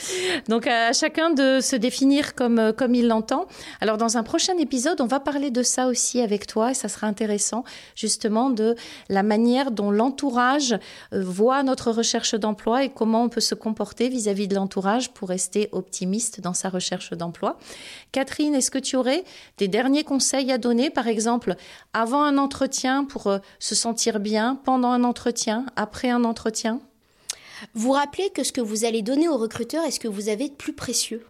[0.49, 3.47] Donc à chacun de se définir comme euh, comme il l'entend.
[3.79, 6.89] Alors dans un prochain épisode, on va parler de ça aussi avec toi et ça
[6.89, 7.63] sera intéressant
[7.95, 8.75] justement de
[9.07, 10.77] la manière dont l'entourage
[11.13, 15.29] euh, voit notre recherche d'emploi et comment on peut se comporter vis-à-vis de l'entourage pour
[15.29, 17.57] rester optimiste dans sa recherche d'emploi.
[18.11, 19.23] Catherine, est-ce que tu aurais
[19.57, 20.89] des derniers conseils à donner?
[20.89, 21.55] Par exemple
[21.93, 26.40] avant un entretien pour euh, se sentir bien, pendant un entretien, après un entretien?
[27.73, 30.49] Vous rappelez que ce que vous allez donner au recruteur est ce que vous avez
[30.49, 31.25] de plus précieux.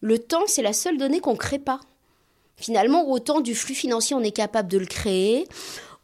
[0.00, 1.80] Le temps, c'est la seule donnée qu'on ne crée pas.
[2.56, 5.48] Finalement, autant du flux financier, on est capable de le créer,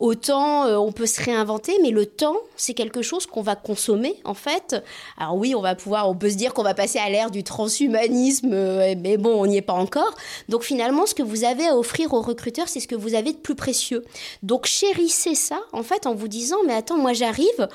[0.00, 4.16] autant euh, on peut se réinventer, mais le temps, c'est quelque chose qu'on va consommer
[4.24, 4.76] en fait.
[5.16, 7.44] Alors oui, on va pouvoir, on peut se dire qu'on va passer à l'ère du
[7.44, 10.14] transhumanisme, euh, mais bon, on n'y est pas encore.
[10.48, 13.32] Donc finalement, ce que vous avez à offrir aux recruteurs, c'est ce que vous avez
[13.32, 14.04] de plus précieux.
[14.42, 17.68] Donc chérissez ça en fait en vous disant, mais attends, moi j'arrive.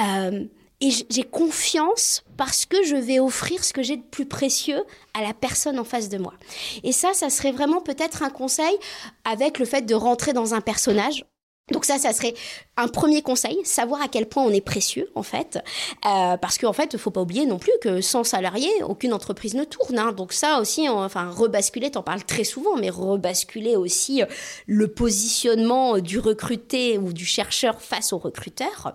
[0.00, 0.44] Euh,
[0.80, 4.82] et j'ai confiance parce que je vais offrir ce que j'ai de plus précieux
[5.14, 6.34] à la personne en face de moi.
[6.82, 8.76] Et ça, ça serait vraiment peut-être un conseil
[9.24, 11.24] avec le fait de rentrer dans un personnage.
[11.70, 12.34] Donc ça, ça serait
[12.76, 15.58] un premier conseil, savoir à quel point on est précieux en fait,
[16.04, 19.64] euh, parce qu'en fait, faut pas oublier non plus que sans salariés, aucune entreprise ne
[19.64, 19.98] tourne.
[19.98, 20.12] Hein.
[20.12, 24.26] Donc ça aussi, enfin rebasculer, t'en parles très souvent, mais rebasculer aussi euh,
[24.66, 28.92] le positionnement du recruté ou du chercheur face au recruteur,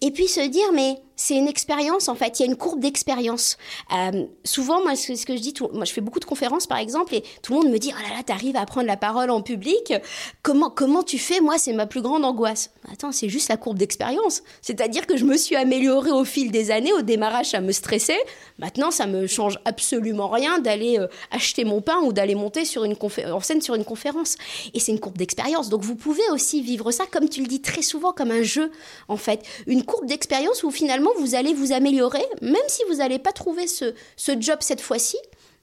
[0.00, 2.38] et puis se dire mais c'est une expérience en fait.
[2.38, 3.56] Il y a une courbe d'expérience.
[3.92, 7.14] Euh, souvent, moi, ce, que je dis, moi, je fais beaucoup de conférences par exemple,
[7.14, 9.42] et tout le monde me dit oh là là, t'arrives à prendre la parole en
[9.42, 9.94] public.
[10.42, 11.40] Comment comment tu fais?
[11.40, 12.70] Moi, c'est ma plus grande angoisse.
[12.92, 14.42] Attends, c'est juste la courbe d'expérience.
[14.62, 16.92] C'est-à-dire que je me suis améliorée au fil des années.
[16.92, 18.20] Au démarrage, ça me stressait.
[18.58, 22.84] Maintenant, ça me change absolument rien d'aller euh, acheter mon pain ou d'aller monter sur
[22.84, 22.96] une
[23.32, 24.36] en scène sur une conférence.
[24.74, 25.68] Et c'est une courbe d'expérience.
[25.68, 28.70] Donc, vous pouvez aussi vivre ça, comme tu le dis très souvent, comme un jeu
[29.08, 33.18] en fait, une courbe d'expérience où finalement vous allez vous améliorer, même si vous n'allez
[33.18, 33.94] pas trouver ce,
[34.38, 35.16] job cette fois-ci,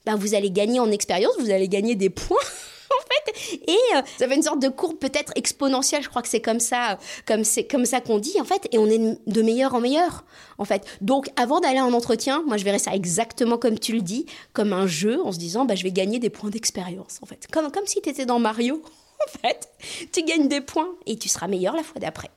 [0.06, 2.38] ben vous allez gagner en expérience, vous allez gagner des points.
[2.94, 6.04] en fait, et euh, ça fait une sorte de courbe peut-être exponentielle.
[6.04, 8.78] Je crois que c'est comme ça, comme c'est comme ça qu'on dit en fait, et
[8.78, 10.26] on est de meilleur en meilleur
[10.58, 10.86] en fait.
[11.02, 14.74] Donc, avant d'aller en entretien, moi je verrais ça exactement comme tu le dis, comme
[14.74, 17.72] un jeu, en se disant, bah je vais gagner des points d'expérience en fait, comme
[17.72, 18.82] comme si tu étais dans Mario.
[19.26, 19.70] En fait,
[20.12, 22.30] tu gagnes des points et tu seras meilleur la fois d'après.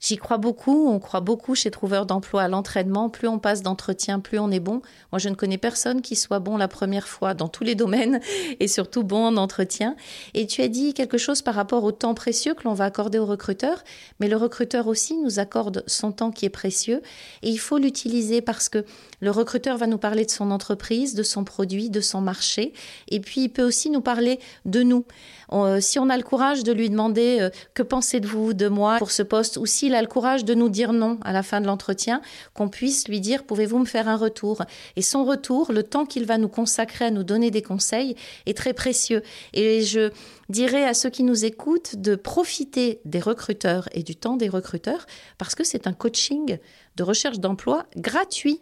[0.00, 3.10] J'y crois beaucoup, on croit beaucoup chez Trouveur d'emploi à l'entraînement.
[3.10, 4.80] Plus on passe d'entretien, plus on est bon.
[5.12, 8.20] Moi, je ne connais personne qui soit bon la première fois dans tous les domaines
[8.60, 9.96] et surtout bon en entretien.
[10.32, 13.18] Et tu as dit quelque chose par rapport au temps précieux que l'on va accorder
[13.18, 13.84] au recruteur,
[14.20, 17.02] mais le recruteur aussi nous accorde son temps qui est précieux
[17.42, 18.86] et il faut l'utiliser parce que
[19.20, 22.72] le recruteur va nous parler de son entreprise, de son produit, de son marché
[23.08, 25.04] et puis il peut aussi nous parler de nous.
[25.52, 29.10] Euh, si on a le courage de lui demander euh, que pensez-vous de moi pour
[29.10, 31.66] ce poste ou s'il a le courage de nous dire non à la fin de
[31.66, 32.20] l'entretien,
[32.54, 34.62] qu'on puisse lui dire pouvez-vous me faire un retour?
[34.94, 38.14] Et son retour, le temps qu'il va nous consacrer à nous donner des conseils
[38.46, 39.24] est très précieux.
[39.52, 40.12] Et je
[40.48, 45.06] dirais à ceux qui nous écoutent de profiter des recruteurs et du temps des recruteurs
[45.38, 46.58] parce que c'est un coaching
[46.94, 48.60] de recherche d'emploi gratuit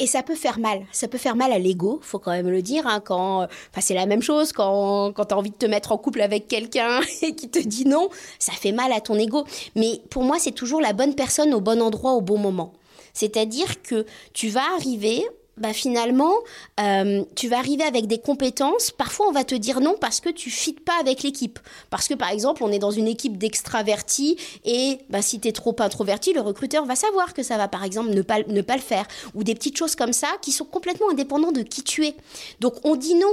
[0.00, 0.86] et ça peut faire mal.
[0.90, 2.86] Ça peut faire mal à l'ego, faut quand même le dire.
[2.86, 5.92] Hein, quand, enfin, c'est la même chose quand, quand tu as envie de te mettre
[5.92, 8.08] en couple avec quelqu'un et qui te dit non,
[8.38, 9.44] ça fait mal à ton ego.
[9.76, 12.72] Mais pour moi, c'est toujours la bonne personne au bon endroit au bon moment.
[13.12, 15.22] C'est-à-dire que tu vas arriver
[15.60, 16.32] bah finalement,
[16.80, 18.90] euh, tu vas arriver avec des compétences.
[18.90, 21.58] Parfois, on va te dire non parce que tu fites pas avec l'équipe.
[21.90, 25.52] Parce que, par exemple, on est dans une équipe d'extravertis et bah, si tu es
[25.52, 28.76] trop introverti, le recruteur va savoir que ça va, par exemple, ne pas, ne pas
[28.76, 29.06] le faire.
[29.34, 32.14] Ou des petites choses comme ça qui sont complètement indépendantes de qui tu es.
[32.60, 33.32] Donc, on dit non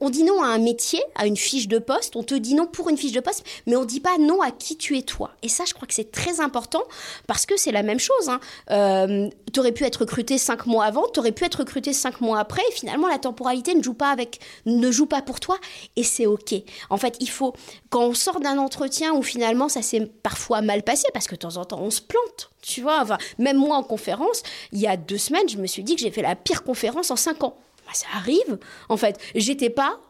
[0.00, 2.66] on dit non à un métier, à une fiche de poste, on te dit non
[2.66, 5.30] pour une fiche de poste, mais on dit pas non à qui tu es toi.
[5.42, 6.82] Et ça, je crois que c'est très important
[7.26, 8.28] parce que c'est la même chose.
[8.28, 8.40] Hein.
[8.70, 12.20] Euh, tu aurais pu être recruté cinq mois avant, tu aurais pu être recruté cinq
[12.20, 15.58] mois après, et finalement, la temporalité ne joue pas avec, ne joue pas pour toi,
[15.96, 16.54] et c'est ok.
[16.90, 17.52] En fait, il faut,
[17.90, 21.40] quand on sort d'un entretien où finalement ça s'est parfois mal passé, parce que de
[21.40, 23.04] temps en temps on se plante, tu vois.
[23.38, 24.42] Même moi en conférence,
[24.72, 27.10] il y a deux semaines, je me suis dit que j'ai fait la pire conférence
[27.10, 27.56] en cinq ans.
[27.92, 28.58] Bah, ça arrive.
[28.88, 30.00] En fait, j'étais pas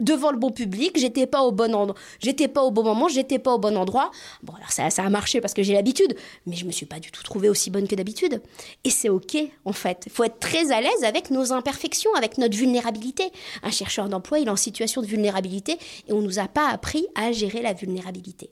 [0.00, 3.38] devant le bon public, j'étais pas au bon endroit, j'étais pas au bon moment, j'étais
[3.38, 4.10] pas au bon endroit.
[4.42, 6.14] Bon, alors ça, ça a marché parce que j'ai l'habitude,
[6.46, 8.42] mais je me suis pas du tout trouvée aussi bonne que d'habitude.
[8.84, 10.04] Et c'est ok, en fait.
[10.06, 13.30] Il faut être très à l'aise avec nos imperfections, avec notre vulnérabilité.
[13.62, 17.06] Un chercheur d'emploi, il est en situation de vulnérabilité et on nous a pas appris
[17.14, 18.50] à gérer la vulnérabilité.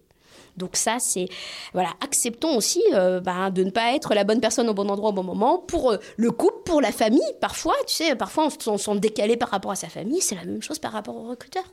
[0.56, 1.26] Donc ça, c'est
[1.72, 5.10] voilà, acceptons aussi euh, bah, de ne pas être la bonne personne au bon endroit
[5.10, 7.20] au bon moment pour euh, le couple, pour la famille.
[7.40, 10.20] Parfois, tu sais, parfois on se sent décalé par rapport à sa famille.
[10.20, 11.64] C'est la même chose par rapport au recruteur.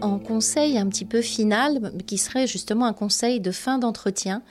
[0.00, 4.42] En conseil un petit peu final, qui serait justement un conseil de fin d'entretien,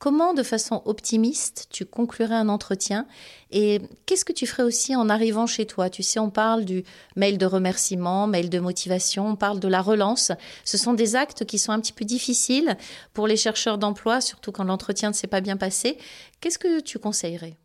[0.00, 3.06] Comment, de façon optimiste, tu conclurais un entretien
[3.50, 5.90] et qu'est-ce que tu ferais aussi en arrivant chez toi?
[5.90, 6.84] Tu sais, on parle du
[7.16, 10.32] mail de remerciement, mail de motivation, on parle de la relance.
[10.64, 12.78] Ce sont des actes qui sont un petit peu difficiles
[13.12, 15.98] pour les chercheurs d'emploi, surtout quand l'entretien ne s'est pas bien passé.
[16.40, 17.59] Qu'est-ce que tu conseillerais?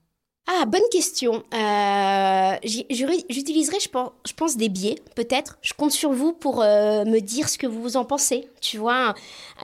[0.48, 1.44] Ah, bonne question.
[1.56, 5.58] Euh, J'utiliserai, je pense, je pense, des biais, peut-être.
[5.64, 8.48] Je compte sur vous pour euh, me dire ce que vous en pensez.
[8.62, 9.16] Tu vois,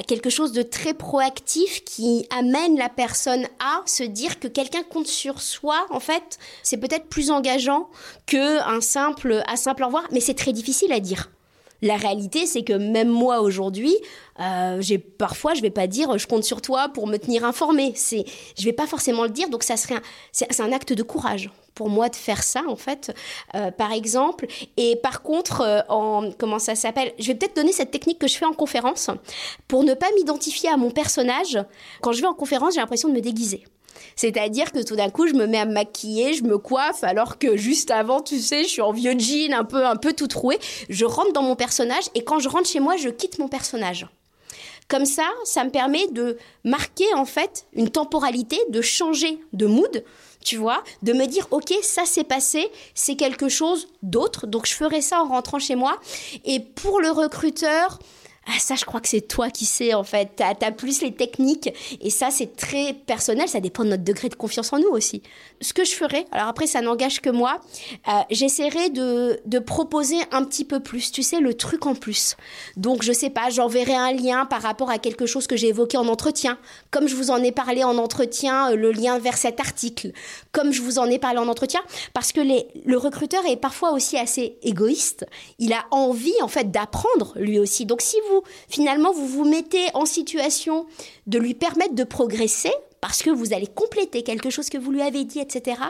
[0.07, 5.07] quelque chose de très proactif qui amène la personne à se dire que quelqu'un compte
[5.07, 5.85] sur soi.
[5.91, 7.87] En fait, c'est peut-être plus engageant
[8.25, 11.29] que un simple, à simple au revoir, mais c'est très difficile à dire.
[11.81, 13.95] La réalité, c'est que même moi aujourd'hui,
[14.39, 17.93] euh, j'ai parfois, je vais pas dire, je compte sur toi pour me tenir informé.
[17.95, 18.25] C'est,
[18.57, 21.89] je vais pas forcément le dire, donc ça serait, c'est, un acte de courage pour
[21.89, 23.15] moi de faire ça en fait,
[23.55, 24.45] euh, par exemple.
[24.77, 28.27] Et par contre, euh, en comment ça s'appelle Je vais peut-être donner cette technique que
[28.27, 29.09] je fais en conférence
[29.67, 31.57] pour ne pas m'identifier à mon personnage.
[32.01, 33.63] Quand je vais en conférence, j'ai l'impression de me déguiser.
[34.15, 37.37] C'est-à-dire que tout d'un coup, je me mets à me maquiller, je me coiffe, alors
[37.37, 40.27] que juste avant, tu sais, je suis en vieux jean, un peu, un peu tout
[40.27, 40.59] troué.
[40.89, 44.07] Je rentre dans mon personnage et quand je rentre chez moi, je quitte mon personnage.
[44.87, 50.03] Comme ça, ça me permet de marquer en fait une temporalité, de changer de mood,
[50.43, 54.73] tu vois, de me dire ok, ça s'est passé, c'est quelque chose d'autre, donc je
[54.73, 55.97] ferai ça en rentrant chez moi.
[56.43, 57.99] Et pour le recruteur,
[58.47, 60.31] ah, ça, je crois que c'est toi qui sais, en fait.
[60.35, 61.71] Tu as, plus les techniques.
[62.01, 63.47] Et ça, c'est très personnel.
[63.47, 65.21] Ça dépend de notre degré de confiance en nous aussi.
[65.61, 67.61] Ce que je ferai, alors après, ça n'engage que moi,
[68.07, 71.11] euh, j'essaierai de, proposer un petit peu plus.
[71.11, 72.35] Tu sais, le truc en plus.
[72.77, 75.97] Donc, je sais pas, j'enverrai un lien par rapport à quelque chose que j'ai évoqué
[75.97, 76.57] en entretien.
[76.89, 80.13] Comme je vous en ai parlé en entretien, euh, le lien vers cet article.
[80.51, 81.81] Comme je vous en ai parlé en entretien.
[82.13, 85.27] Parce que le recruteur est parfois aussi assez égoïste.
[85.59, 87.85] Il a envie, en fait, d'apprendre lui aussi.
[87.85, 88.30] Donc, si vous
[88.69, 90.85] finalement, vous vous mettez en situation
[91.27, 95.01] de lui permettre de progresser parce que vous allez compléter quelque chose que vous lui
[95.01, 95.81] avez dit, etc.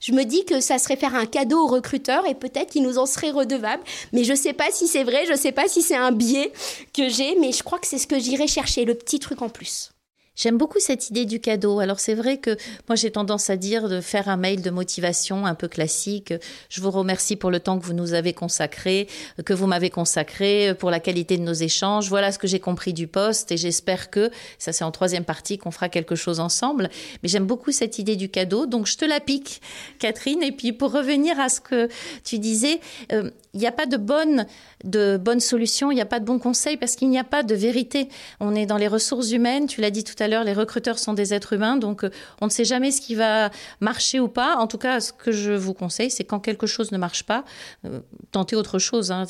[0.00, 2.98] Je me dis que ça serait faire un cadeau au recruteur et peut-être qu'il nous
[2.98, 3.84] en serait redevable.
[4.12, 6.10] Mais je ne sais pas si c'est vrai, je ne sais pas si c'est un
[6.10, 6.52] biais
[6.92, 9.48] que j'ai, mais je crois que c'est ce que j'irai chercher, le petit truc en
[9.48, 9.90] plus.
[10.36, 11.80] J'aime beaucoup cette idée du cadeau.
[11.80, 15.46] Alors c'est vrai que moi j'ai tendance à dire de faire un mail de motivation
[15.46, 16.34] un peu classique.
[16.68, 19.08] Je vous remercie pour le temps que vous nous avez consacré,
[19.46, 22.10] que vous m'avez consacré, pour la qualité de nos échanges.
[22.10, 25.56] Voilà ce que j'ai compris du poste et j'espère que, ça c'est en troisième partie,
[25.56, 26.90] qu'on fera quelque chose ensemble.
[27.22, 28.66] Mais j'aime beaucoup cette idée du cadeau.
[28.66, 29.62] Donc je te la pique,
[29.98, 30.42] Catherine.
[30.42, 31.88] Et puis pour revenir à ce que
[32.24, 34.46] tu disais, euh, il n'y a pas de bonne,
[34.84, 37.42] de bonne solution, il n'y a pas de bon conseil parce qu'il n'y a pas
[37.42, 38.10] de vérité.
[38.38, 41.34] On est dans les ressources humaines, tu l'as dit tout à les recruteurs sont des
[41.34, 42.10] êtres humains, donc euh,
[42.40, 44.56] on ne sait jamais ce qui va marcher ou pas.
[44.56, 47.44] En tout cas, ce que je vous conseille, c'est quand quelque chose ne marche pas,
[47.84, 48.00] euh,
[48.32, 49.10] tentez autre chose.
[49.10, 49.24] Hein.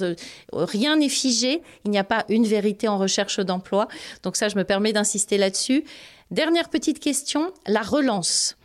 [0.52, 3.88] Rien n'est figé, il n'y a pas une vérité en recherche d'emploi.
[4.22, 5.84] Donc ça, je me permets d'insister là-dessus.
[6.30, 8.56] Dernière petite question, la relance.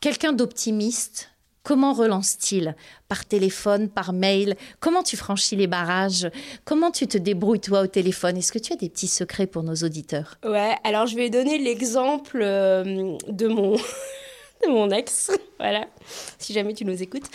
[0.00, 1.30] Quelqu'un d'optimiste
[1.66, 2.76] Comment relance-t-il?
[3.08, 4.54] Par téléphone, par mail?
[4.78, 6.30] Comment tu franchis les barrages?
[6.64, 8.36] Comment tu te débrouilles toi au téléphone?
[8.36, 10.36] Est-ce que tu as des petits secrets pour nos auditeurs?
[10.44, 13.74] Ouais, alors je vais donner l'exemple euh, de mon
[14.64, 15.86] de mon ex, voilà,
[16.38, 17.26] si jamais tu nous écoutes,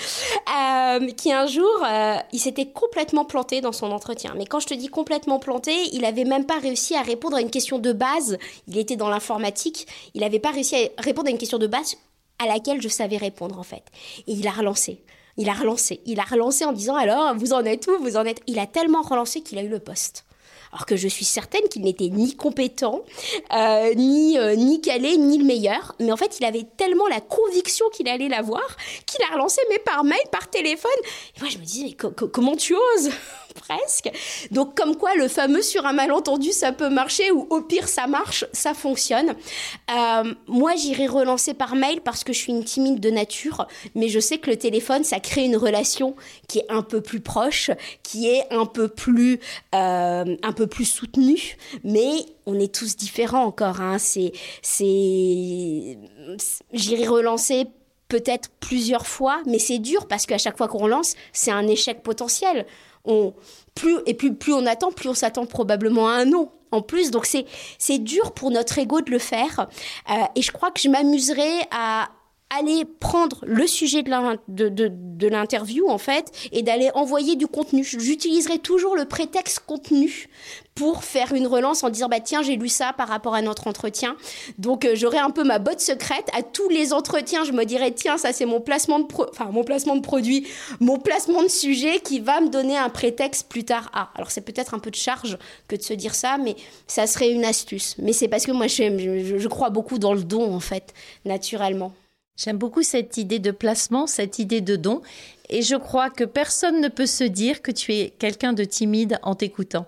[0.48, 4.34] euh, qui un jour, euh, il s'était complètement planté dans son entretien.
[4.38, 7.42] Mais quand je te dis complètement planté, il n'avait même pas réussi à répondre à
[7.42, 8.38] une question de base.
[8.70, 11.98] Il était dans l'informatique, il n'avait pas réussi à répondre à une question de base
[12.42, 13.84] à laquelle je savais répondre en fait.
[14.28, 15.02] Et il a relancé.
[15.38, 16.02] Il a relancé.
[16.06, 17.98] Il a relancé en disant alors, vous en êtes où?
[18.02, 18.42] Vous en êtes.
[18.48, 20.26] Il a tellement relancé qu'il a eu le poste.
[20.72, 23.02] Alors que je suis certaine qu'il n'était ni compétent,
[23.54, 25.96] euh, ni, euh, ni calé, ni le meilleur.
[26.00, 29.80] Mais en fait, il avait tellement la conviction qu'il allait l'avoir qu'il a relancé, mais
[29.80, 30.92] par mail, par téléphone.
[31.38, 33.12] Et moi, je me disais, mais comment tu oses
[33.54, 34.12] presque.
[34.52, 38.08] Donc comme quoi le fameux sur un malentendu ça peut marcher ou au pire ça
[38.08, 39.36] marche, ça fonctionne.
[39.92, 44.10] Euh, moi j'irai relancer par mail parce que je suis une timide de nature, mais
[44.10, 46.16] je sais que le téléphone ça crée une relation
[46.48, 47.72] qui est un peu plus proche,
[48.04, 49.40] qui est un peu plus
[49.76, 53.82] euh, un peu plus soutenue, mais on est tous différents encore.
[53.82, 53.98] Hein.
[53.98, 55.98] C'est c'est
[56.74, 57.68] j'irai relancer
[58.08, 62.04] peut-être plusieurs fois, mais c'est dur parce qu'à chaque fois qu'on lance, c'est un échec
[62.04, 62.66] potentiel
[63.76, 67.12] plus et plus on attend, plus on s'attend probablement à un non en plus.
[67.12, 69.68] Donc c'est dur pour notre ego de le faire.
[70.10, 72.10] Euh, et je crois que je m'amuserai à
[72.52, 77.84] aller prendre le sujet de l'interview en fait et d'aller envoyer du contenu.
[77.84, 80.28] J'utiliserai toujours le prétexte contenu
[80.76, 83.68] pour faire une relance en disant bah tiens j'ai lu ça par rapport à notre
[83.68, 84.16] entretien.
[84.58, 86.30] Donc euh, j'aurai un peu ma botte secrète.
[86.38, 89.08] À tous les entretiens je me dirais tiens ça c'est mon placement de
[89.52, 90.48] mon placement de produit
[90.80, 93.90] mon placement de sujet qui va me donner un prétexte plus tard.
[93.94, 95.38] Ah alors c'est peut-être un peu de charge
[95.68, 96.56] que de se dire ça mais
[96.88, 97.96] ça serait une astuce.
[97.98, 101.94] Mais c'est parce que moi je crois beaucoup dans le don en fait naturellement
[102.38, 105.02] J'aime beaucoup cette idée de placement, cette idée de don,
[105.50, 109.20] et je crois que personne ne peut se dire que tu es quelqu'un de timide
[109.22, 109.86] en t'écoutant.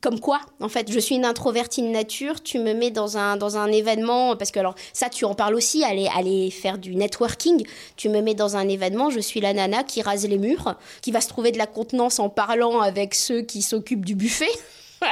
[0.00, 3.36] Comme quoi, en fait, je suis une introvertie de nature, tu me mets dans un,
[3.36, 6.96] dans un événement, parce que alors ça, tu en parles aussi, aller, aller faire du
[6.96, 7.64] networking,
[7.96, 11.12] tu me mets dans un événement, je suis la nana qui rase les murs, qui
[11.12, 14.50] va se trouver de la contenance en parlant avec ceux qui s'occupent du buffet.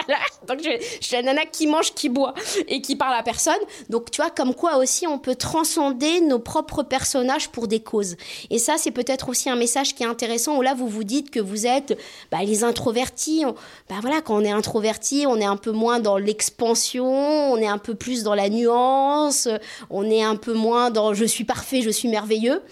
[0.07, 0.21] Voilà.
[0.47, 2.35] Donc, je, suis la nana qui mange, qui boit
[2.69, 3.55] et qui parle à personne.
[3.89, 8.17] Donc, tu vois, comme quoi aussi on peut transcender nos propres personnages pour des causes.
[8.51, 11.31] Et ça, c'est peut-être aussi un message qui est intéressant où là, vous vous dites
[11.31, 11.99] que vous êtes
[12.31, 13.45] bah, les introvertis.
[13.89, 17.67] bah voilà, quand on est introverti, on est un peu moins dans l'expansion, on est
[17.67, 19.49] un peu plus dans la nuance,
[19.91, 22.63] on est un peu moins dans je suis parfait, je suis merveilleux.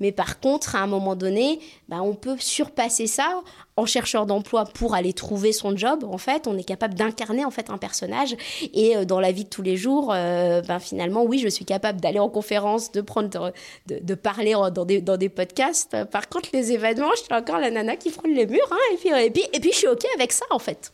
[0.00, 3.42] Mais par contre, à un moment donné, bah, on peut surpasser ça
[3.78, 6.04] en chercheur d'emploi pour aller trouver son job.
[6.04, 8.36] En fait, on est capable d'incarner en fait un personnage.
[8.74, 11.64] Et euh, dans la vie de tous les jours, euh, ben, finalement, oui, je suis
[11.64, 13.52] capable d'aller en conférence, de prendre,
[13.86, 15.96] de, parler dans des, dans des podcasts.
[16.10, 18.68] Par contre, les événements, je suis encore la nana qui frôle les murs.
[18.72, 20.92] Hein, et, puis, et, puis, et puis, je suis OK avec ça, en fait.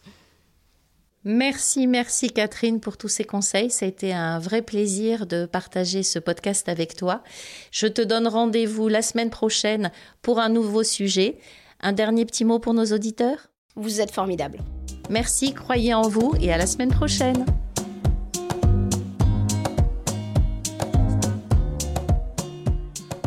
[1.26, 3.70] Merci, merci Catherine pour tous ces conseils.
[3.70, 7.22] Ça a été un vrai plaisir de partager ce podcast avec toi.
[7.70, 11.39] Je te donne rendez-vous la semaine prochaine pour un nouveau sujet.
[11.87, 13.51] Un dernier petit mot pour nos auditeurs?
[13.76, 14.59] Vous êtes formidables.
[15.11, 17.45] Merci, croyez en vous et à la semaine prochaine.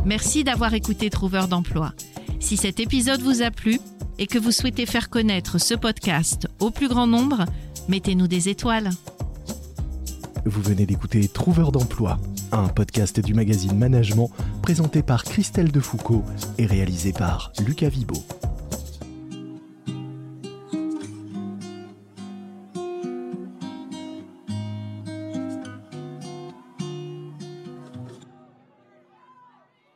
[0.06, 1.94] Merci d'avoir écouté Trouveur d'emploi.
[2.40, 3.80] Si cet épisode vous a plu
[4.18, 7.46] et que vous souhaitez faire connaître ce podcast au plus grand nombre,
[7.88, 8.90] Mettez-nous des étoiles.
[10.46, 12.20] Vous venez d'écouter Trouveur d'emploi,
[12.52, 14.30] un podcast du magazine Management
[14.62, 16.24] présenté par Christelle Defoucault
[16.58, 18.16] et réalisé par Lucas Vibo.